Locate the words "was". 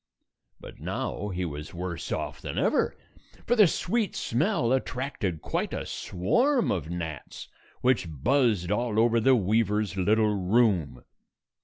1.45-1.75